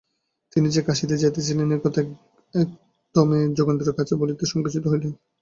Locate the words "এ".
1.71-1.77